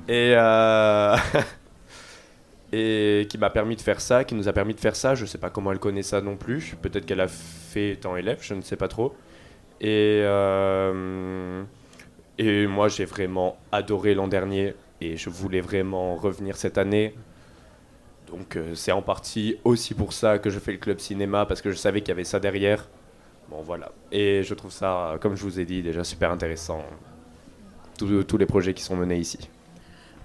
et 0.10 0.34
euh, 0.36 1.16
et 2.74 3.28
qui 3.30 3.38
m'a 3.38 3.50
permis 3.50 3.78
de 3.78 3.82
faire 3.82 4.02
ça, 4.02 4.26
qui 4.26 4.36
nous 4.36 4.50
a 4.50 4.54
permis 4.54 4.74
de 4.74 4.80
faire 4.82 4.98
ça. 4.98 5.16
Je 5.16 5.26
sais 5.26 5.38
pas 5.38 5.50
comment 5.50 5.72
elle 5.72 5.80
connaît 5.80 6.04
ça 6.04 6.20
non 6.20 6.36
plus. 6.36 6.76
Peut-être 6.82 7.06
qu'elle 7.06 7.22
a 7.22 7.30
fait 7.30 7.92
étant 7.92 8.18
élève, 8.18 8.40
je 8.42 8.56
ne 8.56 8.62
sais 8.62 8.76
pas 8.76 8.90
trop. 8.90 9.16
Et 9.82 10.22
euh, 10.24 11.64
et 12.38 12.68
moi, 12.68 12.88
j'ai 12.88 13.06
vraiment 13.06 13.58
adoré 13.72 14.14
l'an 14.14 14.28
dernier. 14.28 14.76
et 15.02 15.18
je 15.18 15.30
voulais 15.30 15.62
vraiment 15.62 16.16
revenir 16.16 16.56
cette 16.58 16.78
année. 16.78 17.14
Donc 18.28 18.56
euh, 18.56 18.76
c'est 18.76 18.92
en 18.92 19.02
partie 19.02 19.58
aussi 19.64 19.94
pour 19.94 20.14
ça 20.14 20.40
que 20.40 20.50
je 20.50 20.60
fais 20.60 20.72
le 20.72 20.78
club 20.78 21.00
cinéma, 21.00 21.46
parce 21.46 21.62
que 21.62 21.72
je 21.72 21.76
savais 21.78 22.02
qu'il 22.02 22.10
y 22.10 22.12
avait 22.12 22.24
ça 22.24 22.40
derrière. 22.40 22.88
Bon 23.50 23.62
voilà. 23.62 23.92
Et 24.12 24.44
je 24.44 24.54
trouve 24.54 24.72
ça, 24.72 25.18
comme 25.22 25.36
je 25.36 25.44
vous 25.44 25.60
ai 25.60 25.66
dit, 25.66 25.82
déjà 25.84 26.04
super 26.04 26.32
intéressant. 26.32 26.84
Tous 27.98 28.38
les 28.38 28.46
projets 28.46 28.74
qui 28.74 28.84
sont 28.84 28.96
menés 28.96 29.18
ici. 29.18 29.50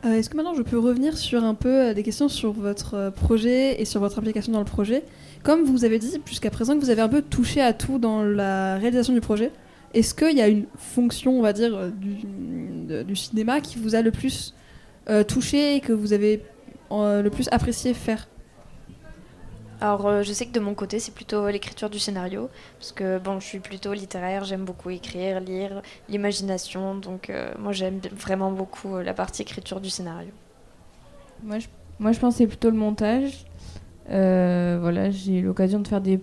Euh, 0.04 0.14
Est-ce 0.14 0.30
que 0.30 0.36
maintenant 0.36 0.54
je 0.54 0.62
peux 0.62 0.78
revenir 0.78 1.18
sur 1.18 1.44
un 1.44 1.54
peu 1.54 1.88
euh, 1.88 1.94
des 1.94 2.02
questions 2.02 2.28
sur 2.28 2.52
votre 2.52 2.94
euh, 2.94 3.10
projet 3.10 3.80
et 3.80 3.84
sur 3.84 4.00
votre 4.00 4.18
implication 4.18 4.52
dans 4.52 4.58
le 4.58 4.64
projet? 4.64 5.04
Comme 5.42 5.64
vous 5.64 5.84
avez 5.84 5.98
dit 5.98 6.20
jusqu'à 6.24 6.50
présent 6.50 6.74
que 6.74 6.80
vous 6.80 6.90
avez 6.90 7.02
un 7.02 7.08
peu 7.08 7.20
touché 7.20 7.60
à 7.60 7.74
tout 7.74 7.98
dans 7.98 8.22
la 8.22 8.76
réalisation 8.76 9.12
du 9.12 9.20
projet, 9.20 9.50
est-ce 9.92 10.14
qu'il 10.14 10.36
y 10.36 10.40
a 10.40 10.48
une 10.48 10.64
fonction, 10.76 11.38
on 11.38 11.42
va 11.42 11.52
dire, 11.52 11.90
du, 11.92 13.16
cinéma 13.16 13.60
qui 13.60 13.78
vous 13.78 13.94
a 13.94 14.02
le 14.02 14.10
plus 14.10 14.54
touché 15.26 15.76
et 15.76 15.80
que 15.80 15.92
vous 15.92 16.12
avez 16.12 16.42
le 16.90 17.28
plus 17.28 17.48
apprécié 17.50 17.92
faire? 17.94 18.28
Alors, 19.80 20.06
euh, 20.06 20.22
je 20.22 20.32
sais 20.32 20.44
que 20.44 20.52
de 20.52 20.60
mon 20.60 20.74
côté, 20.74 20.98
c'est 20.98 21.14
plutôt 21.14 21.48
l'écriture 21.48 21.88
du 21.88 21.98
scénario, 21.98 22.50
parce 22.78 22.92
que 22.92 23.18
bon, 23.18 23.40
je 23.40 23.46
suis 23.46 23.60
plutôt 23.60 23.94
littéraire, 23.94 24.44
j'aime 24.44 24.64
beaucoup 24.64 24.90
écrire, 24.90 25.40
lire, 25.40 25.80
l'imagination, 26.08 26.96
donc 26.96 27.30
euh, 27.30 27.52
moi 27.58 27.72
j'aime 27.72 27.98
vraiment 28.12 28.52
beaucoup 28.52 28.96
euh, 28.96 29.02
la 29.02 29.14
partie 29.14 29.40
écriture 29.40 29.80
du 29.80 29.88
scénario. 29.88 30.30
Moi, 31.42 31.60
je, 31.60 31.68
moi, 31.98 32.12
je 32.12 32.18
c'est 32.30 32.46
plutôt 32.46 32.70
le 32.70 32.76
montage. 32.76 33.46
Voilà, 34.06 35.10
j'ai 35.10 35.38
eu 35.38 35.42
l'occasion 35.42 35.78
de 35.80 35.88
faire 35.88 36.02
des 36.02 36.20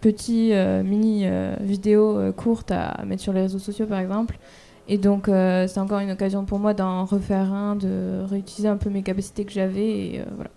petits 0.00 0.52
mini 0.84 1.26
vidéos 1.60 2.32
courtes 2.34 2.70
à, 2.70 3.02
mettre 3.04 3.22
sur 3.22 3.32
les 3.32 3.42
réseaux 3.42 3.58
sociaux, 3.58 3.86
par 3.86 3.98
exemple. 3.98 4.38
Et 4.86 4.98
donc, 4.98 5.24
c'est 5.26 5.78
encore 5.78 5.98
une 5.98 6.12
occasion 6.12 6.44
pour 6.44 6.60
moi 6.60 6.74
d'en 6.74 7.04
refaire 7.04 7.52
un, 7.52 7.74
de 7.74 8.22
réutiliser 8.28 8.68
un 8.68 8.76
peu 8.76 8.90
mes 8.90 9.02
capacités 9.02 9.44
que 9.44 9.52
j'avais. 9.52 9.88
Et 9.88 10.24
voilà. 10.36 10.50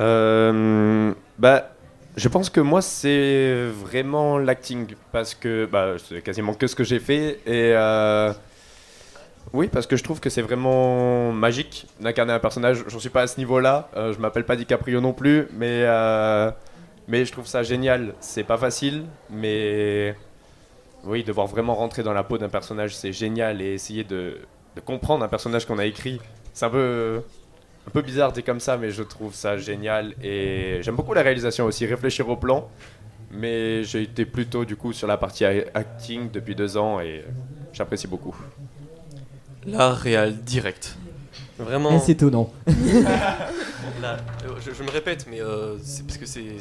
Euh, 0.00 1.12
bah, 1.38 1.70
je 2.16 2.28
pense 2.28 2.50
que 2.50 2.60
moi, 2.60 2.82
c'est 2.82 3.68
vraiment 3.70 4.38
l'acting. 4.38 4.94
Parce 5.12 5.34
que 5.34 5.66
bah, 5.66 5.94
c'est 5.98 6.22
quasiment 6.22 6.54
que 6.54 6.66
ce 6.66 6.74
que 6.74 6.84
j'ai 6.84 6.98
fait. 6.98 7.40
Et 7.46 7.72
euh, 7.74 8.32
oui, 9.52 9.68
parce 9.68 9.86
que 9.86 9.96
je 9.96 10.02
trouve 10.02 10.20
que 10.20 10.30
c'est 10.30 10.42
vraiment 10.42 11.32
magique 11.32 11.86
d'incarner 12.00 12.32
un 12.32 12.38
personnage. 12.40 12.84
J'en 12.88 12.98
suis 12.98 13.08
pas 13.08 13.22
à 13.22 13.26
ce 13.26 13.38
niveau-là. 13.38 13.88
Euh, 13.96 14.12
je 14.12 14.18
m'appelle 14.18 14.44
pas 14.44 14.56
DiCaprio 14.56 15.00
non 15.00 15.12
plus. 15.12 15.46
Mais, 15.52 15.82
euh, 15.84 16.50
mais 17.06 17.24
je 17.24 17.32
trouve 17.32 17.46
ça 17.46 17.62
génial. 17.62 18.14
C'est 18.20 18.44
pas 18.44 18.58
facile. 18.58 19.04
Mais 19.30 20.14
oui, 21.04 21.22
devoir 21.22 21.46
vraiment 21.46 21.74
rentrer 21.74 22.02
dans 22.02 22.12
la 22.12 22.24
peau 22.24 22.36
d'un 22.36 22.48
personnage, 22.48 22.96
c'est 22.96 23.12
génial. 23.12 23.62
Et 23.62 23.74
essayer 23.74 24.02
de, 24.02 24.38
de 24.74 24.80
comprendre 24.80 25.24
un 25.24 25.28
personnage 25.28 25.66
qu'on 25.66 25.78
a 25.78 25.86
écrit, 25.86 26.20
c'est 26.52 26.66
un 26.66 26.70
peu 26.70 27.22
un 27.88 27.90
peu 27.90 28.02
bizarre 28.02 28.32
dit 28.32 28.42
comme 28.42 28.60
ça, 28.60 28.76
mais 28.76 28.90
je 28.90 29.02
trouve 29.02 29.34
ça 29.34 29.56
génial. 29.56 30.12
Et 30.22 30.80
j'aime 30.82 30.94
beaucoup 30.94 31.14
la 31.14 31.22
réalisation 31.22 31.64
aussi, 31.64 31.86
réfléchir 31.86 32.28
au 32.28 32.36
plan. 32.36 32.68
Mais 33.30 33.82
j'ai 33.82 34.02
été 34.02 34.26
plutôt 34.26 34.66
du 34.66 34.76
coup 34.76 34.92
sur 34.92 35.06
la 35.06 35.16
partie 35.16 35.46
acting 35.46 36.30
depuis 36.30 36.54
deux 36.54 36.76
ans 36.76 37.00
et 37.00 37.24
j'apprécie 37.72 38.06
beaucoup. 38.06 38.36
La 39.66 39.94
réal 39.94 40.36
direct. 40.36 40.96
Vraiment. 41.58 41.98
C'est 41.98 42.12
étonnant. 42.12 42.52
Euh, 44.02 44.16
je, 44.64 44.82
me 44.82 44.90
répète, 44.90 45.26
mais 45.30 45.40
euh, 45.40 45.76
c'est 45.82 46.06
parce 46.06 46.18
que 46.18 46.26
c'est- 46.26 46.58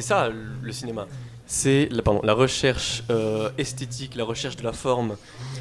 ça 0.00 0.28
le 0.62 0.72
cinéma. 0.72 1.06
C'est 1.46 1.88
la, 1.90 2.32
recherche 2.32 3.02
euh, 3.10 3.50
esthétique, 3.58 4.14
la 4.14 4.24
recherche 4.24 4.56
de 4.56 4.62
la 4.64 4.72
forme, 4.72 5.16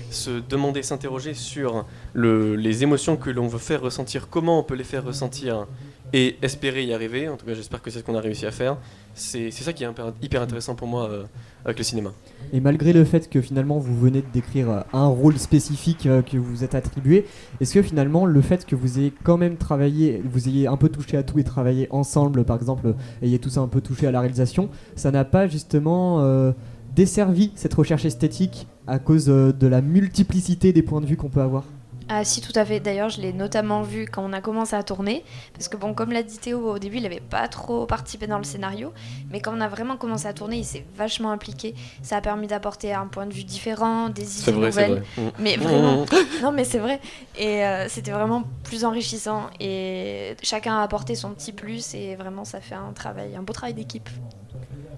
se 0.10 0.40
demander, 0.40 0.84
s'interroger 0.84 1.34
sur 1.34 1.86
le- 2.14 2.56
les 2.56 2.84
émotions 2.84 3.18
que 3.18 3.30
l'on 3.30 3.48
veut 3.48 3.60
faire 3.60 3.82
ressentir, 3.82 4.30
comment 4.30 4.60
on 4.60 4.64
peut 4.64 4.76
les 4.76 4.84
faire 4.86 5.04
ressentir 5.04 5.68
et 6.14 6.38
espérer 6.42 6.84
y 6.84 6.94
arriver. 6.94 7.30
En 7.30 7.38
tout 7.38 7.46
cas, 7.46 7.54
j'espère 7.54 7.82
que 7.82 7.90
c'est 7.90 8.00
ce 8.00 8.04
qu'on 8.04 8.16
a 8.16 8.22
réussi 8.22 8.46
à 8.46 8.52
faire. 8.52 8.78
C'est 9.14 9.52
ça 9.52 9.74
qui 9.74 9.84
est 9.84 9.88
hyper, 10.22 10.42
intéressant 10.42 10.76
pour 10.76 10.88
moi 10.88 11.10
euh, 11.10 11.24
avec 11.66 11.78
le 11.78 11.84
cinéma. 11.84 12.12
Et 12.54 12.62
malgré 12.62 12.94
le 12.94 13.04
fait 13.04 13.30
que 13.30 13.42
finalement 13.42 13.78
vous 13.78 13.98
venez 13.98 14.22
de 14.22 14.28
décrire 14.34 14.70
euh, 14.70 14.82
un 14.94 15.08
rôle 15.08 15.38
spécifique 15.38 16.06
euh, 16.06 16.22
que 16.22 16.38
vous 16.38 16.64
êtes 16.64 16.76
attribué, 16.76 17.26
est-ce 17.60 17.74
que 17.74 17.82
finalement 17.82 18.26
le 18.26 18.42
fait 18.42 18.66
que 18.66 18.76
vous 18.76 19.00
ayez 19.00 19.14
quand 19.24 19.38
même 19.38 19.58
travaillé, 19.58 20.22
vous 20.24 20.48
ayez 20.48 20.68
un 20.68 20.78
peu 20.78 20.88
touché 20.88 21.18
à 21.18 21.24
tout 21.24 21.40
et 21.40 21.44
travaillé 21.44 21.88
ensemble, 21.92 22.46
par 22.46 22.56
exemple, 22.56 22.96
ayez 23.22 23.40
tous 23.40 23.58
un 23.58 23.68
peu 23.68 23.82
touché 23.82 24.08
à 24.08 24.12
la 24.12 24.22
réalisation, 24.22 24.70
ça 24.96 25.12
n'a 25.12 25.26
pas 25.26 25.48
justement 25.48 26.54
desservi 26.96 27.52
cette 27.56 27.74
recherche 27.74 28.06
esthétique 28.06 28.68
à 28.88 29.00
cause 29.00 29.26
de 29.26 29.68
la 29.68 29.82
multiplicité 29.82 30.74
des 30.74 30.82
points 30.82 31.02
de 31.02 31.06
vue 31.06 31.18
qu'on 31.18 31.30
peut 31.30 31.42
avoir? 31.42 31.66
Ah 32.14 32.26
si, 32.26 32.42
tout 32.42 32.52
à 32.56 32.66
fait. 32.66 32.82
D'ailleurs, 32.82 33.08
je 33.08 33.22
l'ai 33.22 33.32
notamment 33.32 33.84
vu 33.84 34.06
quand 34.06 34.22
on 34.22 34.34
a 34.34 34.42
commencé 34.42 34.76
à 34.76 34.84
tourner. 34.84 35.24
Parce 35.54 35.70
que 35.70 35.78
bon, 35.78 35.94
comme 35.94 36.12
l'a 36.12 36.24
dit 36.24 36.40
Théo, 36.40 36.70
au 36.70 36.78
début, 36.78 36.98
il 36.98 37.04
n'avait 37.04 37.22
pas 37.22 37.48
trop 37.48 37.86
participé 37.86 38.28
dans 38.28 38.38
le 38.38 38.44
scénario. 38.44 38.92
Mais 39.32 39.40
quand 39.40 39.56
on 39.58 39.62
a 39.62 39.70
vraiment 39.70 39.96
commencé 39.96 40.26
à 40.26 40.34
tourner, 40.34 40.58
il 40.58 40.66
s'est 40.66 40.84
vachement 40.98 41.32
impliqué. 41.32 41.74
Ça 42.02 42.18
a 42.18 42.22
permis 42.22 42.48
d'apporter 42.48 42.94
un 42.94 43.08
point 43.08 43.28
de 43.28 43.34
vue 43.34 43.46
différent, 43.46 44.10
des 44.10 44.42
idées 44.42 44.52
vrai, 44.52 44.68
nouvelles. 44.68 45.04
vrai. 45.16 45.24
Mm. 45.24 45.32
Mais 45.40 45.56
vraiment, 45.56 46.06
non 46.42 46.52
mais 46.52 46.66
c'est 46.66 46.80
vrai. 46.80 47.00
Et 47.38 47.64
euh, 47.64 47.88
c'était 47.88 48.12
vraiment 48.12 48.44
plus 48.66 48.84
enrichissant. 48.84 49.44
Et 49.62 50.36
chacun 50.44 50.80
a 50.80 50.82
apporté 50.82 51.16
son 51.16 51.30
petit 51.30 51.54
plus. 51.54 51.94
Et 51.94 52.18
vraiment, 52.18 52.44
ça 52.44 52.60
fait 52.60 52.76
un 52.76 52.92
travail, 52.92 53.38
un 53.38 53.42
beau 53.42 53.54
travail 53.54 53.74
d'équipe. 53.74 54.10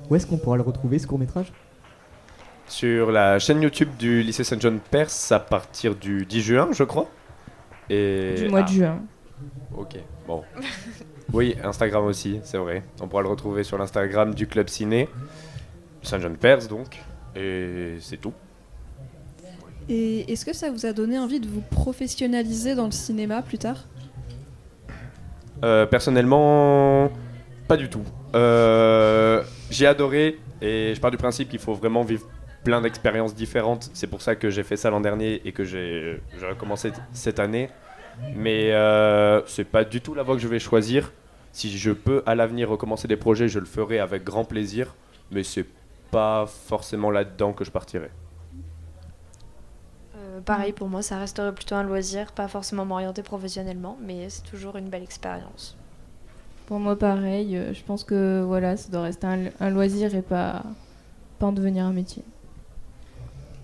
Où 0.09 0.15
est-ce 0.15 0.25
qu'on 0.25 0.37
pourra 0.37 0.57
le 0.57 0.63
retrouver 0.63 0.97
ce 0.97 1.05
court 1.05 1.19
métrage 1.19 1.53
Sur 2.67 3.11
la 3.11 3.39
chaîne 3.39 3.61
YouTube 3.61 3.89
du 3.99 4.23
lycée 4.23 4.43
Saint-John 4.43 4.79
Perse 4.79 5.31
à 5.31 5.39
partir 5.39 5.95
du 5.95 6.25
10 6.25 6.41
juin, 6.41 6.69
je 6.71 6.83
crois. 6.83 7.09
Et... 7.89 8.35
Du 8.37 8.49
mois 8.49 8.61
Ah, 8.61 8.63
de 8.63 8.69
juin. 8.69 8.99
Ok, 9.75 9.95
bon. 10.27 10.43
Oui, 11.31 11.55
Instagram 11.63 12.05
aussi, 12.05 12.39
c'est 12.43 12.57
vrai. 12.57 12.83
On 13.01 13.07
pourra 13.07 13.23
le 13.23 13.27
retrouver 13.29 13.63
sur 13.63 13.77
l'Instagram 13.77 14.35
du 14.35 14.45
Club 14.45 14.67
Ciné, 14.69 15.09
Saint-John 16.03 16.35
Perse 16.37 16.67
donc. 16.67 16.99
Et 17.35 17.95
c'est 18.01 18.17
tout. 18.17 18.33
Et 19.89 20.31
est-ce 20.31 20.45
que 20.45 20.53
ça 20.53 20.69
vous 20.69 20.85
a 20.85 20.93
donné 20.93 21.17
envie 21.17 21.39
de 21.39 21.47
vous 21.47 21.61
professionnaliser 21.71 22.75
dans 22.75 22.85
le 22.85 22.91
cinéma 22.91 23.41
plus 23.41 23.57
tard? 23.57 23.77
Euh, 25.63 25.85
personnellement, 25.87 27.09
pas 27.67 27.77
du 27.77 27.89
tout. 27.89 28.03
Euh, 28.35 29.41
J'ai 29.71 29.87
adoré 29.87 30.39
et 30.61 30.93
je 30.93 31.01
pars 31.01 31.09
du 31.11 31.17
principe 31.17 31.49
qu'il 31.49 31.59
faut 31.59 31.73
vraiment 31.73 32.03
vivre 32.03 32.27
plein 32.63 32.81
d'expériences 32.81 33.35
différentes. 33.35 33.89
C'est 33.93 34.07
pour 34.07 34.21
ça 34.21 34.35
que 34.35 34.49
j'ai 34.49 34.63
fait 34.63 34.77
ça 34.77 34.89
l'an 34.89 35.01
dernier 35.01 35.41
et 35.45 35.51
que 35.51 35.63
j'ai 35.63 36.21
recommencé 36.41 36.91
cette 37.13 37.39
année. 37.39 37.69
Mais 38.35 38.71
euh, 38.71 39.41
c'est 39.47 39.63
pas 39.63 39.83
du 39.83 40.01
tout 40.01 40.13
la 40.13 40.23
voie 40.23 40.35
que 40.35 40.41
je 40.41 40.47
vais 40.47 40.59
choisir. 40.59 41.11
Si 41.51 41.75
je 41.77 41.91
peux 41.91 42.23
à 42.25 42.35
l'avenir 42.35 42.69
recommencer 42.69 43.07
des 43.07 43.17
projets, 43.17 43.47
je 43.47 43.59
le 43.59 43.65
ferai 43.65 43.99
avec 43.99 44.23
grand 44.23 44.45
plaisir. 44.45 44.95
Mais 45.31 45.43
c'est 45.43 45.65
pas 46.11 46.45
forcément 46.45 47.11
là-dedans 47.11 47.53
que 47.53 47.63
je 47.63 47.71
partirai. 47.71 48.09
Euh, 50.15 50.41
pareil 50.41 50.71
pour 50.71 50.89
moi, 50.89 51.01
ça 51.01 51.17
resterait 51.17 51.53
plutôt 51.53 51.75
un 51.75 51.83
loisir, 51.83 52.31
pas 52.31 52.47
forcément 52.47 52.85
m'orienter 52.85 53.23
professionnellement, 53.23 53.97
mais 54.01 54.29
c'est 54.29 54.43
toujours 54.43 54.77
une 54.77 54.89
belle 54.89 55.03
expérience. 55.03 55.75
Pour 56.67 56.79
moi, 56.79 56.97
pareil. 56.97 57.57
euh, 57.57 57.73
je 57.73 57.83
pense 57.83 58.03
que 58.03 58.43
voilà, 58.45 58.77
ça 58.77 58.89
doit 58.91 59.01
rester 59.03 59.27
un, 59.27 59.45
un 59.59 59.69
loisir 59.69 60.13
et 60.15 60.21
pas, 60.21 60.63
pas 61.39 61.47
en 61.47 61.51
devenir 61.51 61.85
un 61.85 61.93
métier. 61.93 62.23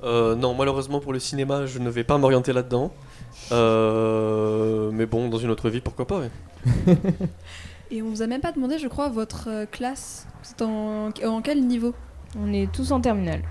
Euh, 0.03 0.35
non, 0.35 0.53
malheureusement 0.53 0.99
pour 0.99 1.11
le 1.13 1.19
cinéma, 1.19 1.65
je 1.65 1.79
ne 1.79 1.89
vais 1.89 2.03
pas 2.03 2.17
m'orienter 2.17 2.53
là-dedans. 2.53 2.91
Euh, 3.51 4.91
mais 4.93 5.05
bon, 5.05 5.29
dans 5.29 5.37
une 5.37 5.49
autre 5.49 5.69
vie, 5.69 5.81
pourquoi 5.81 6.07
pas. 6.07 6.19
ouais. 6.19 6.95
Et 7.91 8.01
on 8.03 8.09
vous 8.09 8.21
a 8.21 8.27
même 8.27 8.41
pas 8.41 8.51
demandé, 8.51 8.77
je 8.77 8.87
crois, 8.87 9.09
votre 9.09 9.47
euh, 9.49 9.65
classe. 9.65 10.27
C'est 10.43 10.61
en, 10.61 11.07
en 11.25 11.41
quel 11.41 11.65
niveau? 11.65 11.93
On 12.39 12.53
est 12.53 12.71
tous 12.71 12.91
en 12.91 13.01
terminale. 13.01 13.41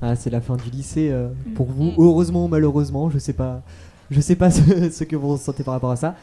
Ah, 0.00 0.14
c'est 0.14 0.30
la 0.30 0.40
fin 0.40 0.56
du 0.56 0.70
lycée 0.70 1.10
euh, 1.10 1.28
Mm. 1.46 1.52
pour 1.54 1.66
vous. 1.66 1.84
Mm. 1.90 1.94
Heureusement 1.98 2.44
ou 2.44 2.48
malheureusement, 2.48 3.10
je 3.10 3.18
sais 3.18 3.32
pas. 3.32 3.62
Je 4.10 4.20
sais 4.20 4.36
pas 4.36 4.50
ce, 4.52 4.90
ce 4.90 5.04
que 5.04 5.16
vous 5.16 5.28
ressentez 5.32 5.64
par 5.64 5.74
rapport 5.74 5.90
à 5.90 5.96
ça. 5.96 6.14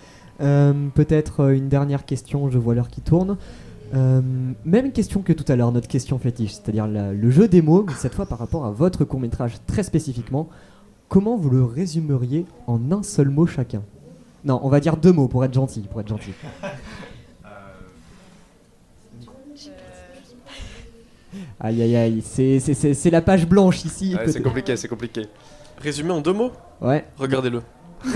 Euh, 0.42 0.74
Peut-être 0.94 1.52
une 1.54 1.68
dernière 1.68 2.06
question. 2.06 2.50
Je 2.50 2.58
vois 2.58 2.74
l'heure 2.74 2.90
qui 2.90 3.02
tourne. 3.02 3.38
Euh, 3.94 4.22
même 4.66 4.92
question 4.92 5.22
que 5.22 5.32
tout 5.34 5.50
à 5.52 5.56
l'heure, 5.56 5.72
notre 5.72 5.88
question 5.88 6.18
fétiche, 6.20 6.54
c'est-à-dire 6.54 6.88
le 6.88 7.30
jeu 7.30 7.48
des 7.48 7.62
mots, 7.62 7.84
mais 7.88 7.94
cette 7.94 8.14
fois 8.16 8.26
par 8.26 8.40
rapport 8.40 8.66
à 8.66 8.72
votre 8.72 9.06
court 9.06 9.20
métrage 9.20 9.54
très 9.68 9.84
spécifiquement. 9.84 10.50
Comment 11.08 11.38
vous 11.38 11.50
le 11.52 11.64
résumeriez 11.64 12.46
en 12.68 12.92
un 12.92 13.04
seul 13.04 13.30
mot 13.30 13.46
chacun? 13.46 13.84
Non, 14.44 14.60
on 14.64 14.70
va 14.70 14.80
dire 14.80 14.98
deux 14.98 15.12
mots 15.12 15.28
pour 15.28 15.46
être 15.46 15.54
gentil. 15.54 15.82
Pour 15.82 16.02
être 16.02 16.08
gentil. 16.08 16.32
Aïe 21.60 21.82
aïe 21.82 21.96
aïe, 21.96 22.22
c'est- 22.26 22.60
c'est 22.60 22.74
c'est- 22.74 22.94
c'est 22.94 23.10
la 23.10 23.22
page 23.22 23.46
blanche 23.48 23.84
ici. 23.86 24.16
Ouais, 24.16 24.32
c'est 24.32 24.42
compliqué, 24.42 24.76
c'est 24.78 24.88
compliqué. 24.88 25.24
Résumé 25.82 26.12
en 26.12 26.22
deux 26.22 26.32
mots, 26.34 26.52
Ouais, 26.82 27.06
regardez-le. 27.18 27.62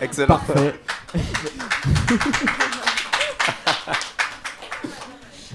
Excellent. 0.00 0.26
parfait. 0.28 0.74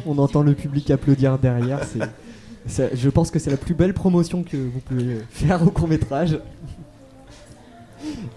On 0.05 0.17
entend 0.17 0.41
le 0.43 0.53
public 0.53 0.89
applaudir 0.91 1.37
derrière. 1.39 1.83
c'est- 1.83 1.99
c'est- 2.67 2.95
je 2.95 3.09
pense 3.09 3.31
que 3.31 3.39
c'est 3.39 3.51
la 3.51 3.57
plus 3.57 3.73
belle 3.73 3.93
promotion 3.93 4.43
que 4.43 4.57
vous 4.57 4.79
pouvez 4.79 5.19
faire 5.29 5.61
au 5.65 5.69
court 5.71 5.87
métrage. 5.87 6.39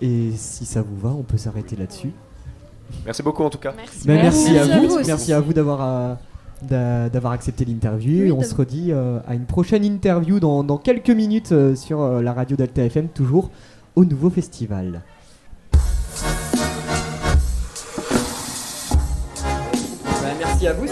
Et 0.01 0.31
si 0.37 0.65
ça 0.65 0.83
vous 0.83 0.97
va, 0.97 1.09
on 1.11 1.23
peut 1.23 1.37
s'arrêter 1.39 1.75
là-dessus. 1.77 2.13
Merci 3.05 3.23
beaucoup 3.23 3.43
en 3.43 3.51
tout 3.51 3.59
cas. 3.59 3.73
Merci. 3.77 4.07
Ben, 4.07 4.15
merci, 4.23 4.53
Merci 4.53 4.59
à 4.71 4.75
à 4.75 4.79
vous, 4.79 4.97
merci 5.07 5.33
à 5.33 5.41
vous 5.41 5.53
d'avoir 5.53 5.83
euh, 5.83 6.15
d'a- 6.63 7.09
d'avoir 7.09 7.33
accepté 7.33 7.65
l'interview. 7.65 8.25
Oui, 8.25 8.33
on 8.33 8.43
se 8.43 8.55
redit 8.55 8.93
euh, 8.93 9.19
à 9.27 9.35
une 9.35 9.45
prochaine 9.47 9.85
interview 9.85 10.39
dans, 10.39 10.63
dans 10.63 10.79
quelques 10.79 11.11
minutes 11.11 11.51
euh, 11.53 11.75
sur 11.75 12.01
euh, 12.01 12.23
la 12.23 12.33
radio 12.33 12.57
d'Alta 12.57 12.85
FM, 12.85 13.09
toujours 13.09 13.51
au 13.97 14.05
nouveau 14.05 14.31
festival. 14.31 15.03
merci 20.39 20.67
à 20.67 20.73
vous, 20.75 20.87